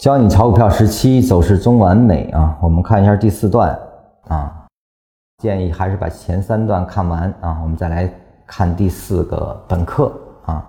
[0.00, 2.56] 教你炒股票时期走势中完美啊！
[2.62, 3.78] 我们看一下第四段
[4.28, 4.66] 啊，
[5.36, 8.10] 建议还是把前三段看完啊，我们再来
[8.46, 10.10] 看第四个本课
[10.46, 10.66] 啊。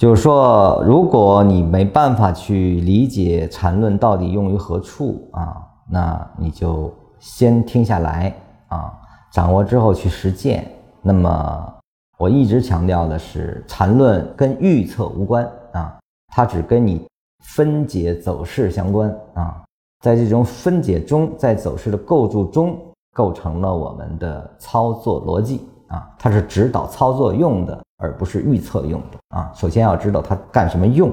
[0.00, 5.54] 就是说，如果你没办法去理解缠论到底用于何处啊，
[5.90, 8.34] 那你就先听下来
[8.68, 8.94] 啊，
[9.30, 10.66] 掌握之后去实践。
[11.02, 11.74] 那么
[12.16, 17.06] 我一直强调的是，缠论跟预测无关啊，它只跟你。
[17.44, 19.62] 分解走势相关啊，
[20.00, 22.78] 在这种分解中，在走势的构筑中，
[23.14, 29.50] 构成了我们的操作逻辑啊，它是指导操作用的，而不是预测用的啊。
[29.54, 31.10] 首先要知道它干什么用。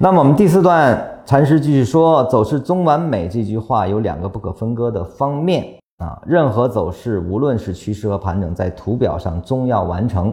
[0.00, 10.32] 那么我们第四段禅师继续说：“走势中完美这句话有两个不可分割的方面啊，任何走势，无论是趋势和盘整，在图表上终要完成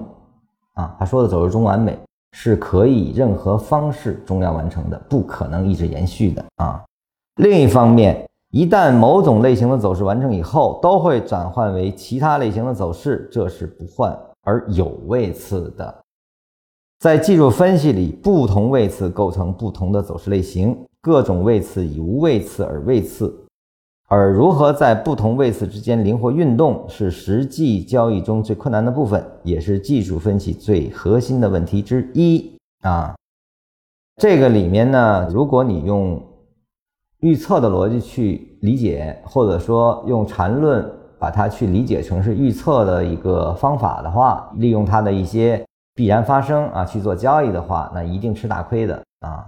[0.76, 1.98] 啊。”他说的走势中完美。
[2.38, 6.84] 是可以任何方式终要完成的，不可能一直延续的啊。
[7.38, 15.96] 另一方面，一旦某种类型的走势完成以后，都会转换为其他类型的走势，这是不换而有位次的。
[17.00, 23.34] 在技术分析里，不同位次构成不同的走势类型，各种位次以无位次而位次。
[24.08, 33.16] 而如何在不同位次之间灵活运动，是实际交易中最困难的部分，也是技术分析最核心的问题之一啊。
[34.18, 36.22] 这个里面呢，如果你用
[37.22, 49.44] 预测的逻辑去理解，或者说用缠论把它去理解成是预测的一个方法的话，利用它的一些必然发生啊去做交易的话，那一定吃大亏的啊。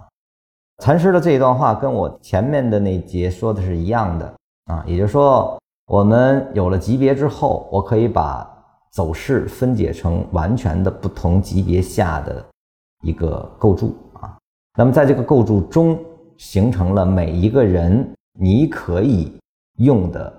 [0.82, 4.34] 禅师的这一段话跟我前面的那节说的是一样的。
[4.68, 8.46] 啊，也就是说，我们有了级别之后，我可以把
[8.92, 12.44] 走势分解成完全的不同级别下的
[13.02, 14.36] 一个构筑啊。
[14.76, 15.98] 那么在这个构筑中，
[16.36, 18.06] 形成了每一个人
[18.38, 19.32] 你可以
[19.78, 20.32] 用的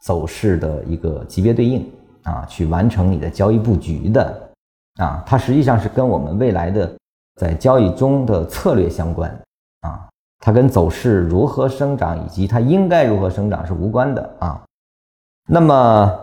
[0.00, 1.90] 走势的一个级别对应
[2.22, 4.50] 啊，去完成你的交易布局的
[5.00, 5.22] 啊。
[5.26, 6.96] 它实际上是跟我们未来的
[7.40, 9.28] 在交易中的策略相关
[9.80, 10.08] 啊。
[10.44, 14.60] 它跟走势如何生长以及它应该如何生长是无关的啊。
[15.48, 16.18] 那么，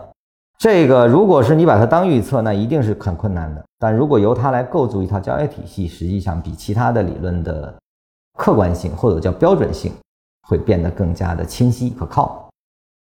[0.58, 3.64] 这个如果是你把它当预测，那一定是很困难的。
[3.78, 7.74] 但如果由它来构筑一套交易体系，实际上比其他的理论的
[8.36, 9.90] 客观性或者叫标准性
[10.46, 12.49] 会变得更加的清晰可靠。